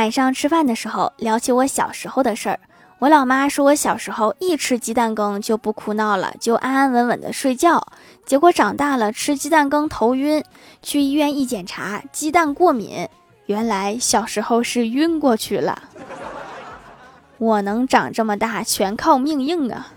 [0.00, 2.58] 晚上吃饭的时候聊起我小时候的事儿。
[3.00, 7.86] 我老妈说我小时候一吃鸡蛋羹就不哭闹了就安安稳稳的睡觉。
[8.24, 10.42] 结果长大了吃鸡蛋羹头晕
[10.80, 13.06] 去医院一检查鸡蛋过敏。
[13.44, 15.82] 原来小时候是晕过去了。
[17.36, 19.88] 我能长这么大全靠命硬啊。